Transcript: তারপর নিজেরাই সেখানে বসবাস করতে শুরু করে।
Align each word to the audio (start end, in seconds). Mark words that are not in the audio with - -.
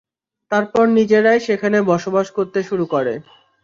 তারপর 0.51 0.83
নিজেরাই 0.97 1.39
সেখানে 1.47 1.77
বসবাস 1.91 2.27
করতে 2.37 2.59
শুরু 2.69 2.85
করে। 2.93 3.13